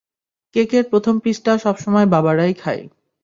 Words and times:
কেকের 0.55 0.83
প্রথম 0.89 1.15
পিসটা 1.19 1.53
সবসময় 1.57 2.07
বাবারাই 2.07 2.53
খায়! 2.53 2.83